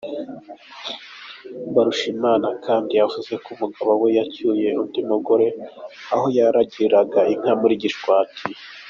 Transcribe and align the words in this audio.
Mbarushimana 1.69 2.47
kandi 2.65 2.91
yavugaga 2.99 3.35
ko 3.43 3.49
umugabo 3.55 3.91
we 4.01 4.09
yacyuye 4.17 4.67
undi 4.81 4.99
mugore 5.09 5.47
aho 6.13 6.25
yaragiraga 6.37 7.19
inka 7.35 7.53
mu 7.61 7.67
Gishwati. 7.83 8.43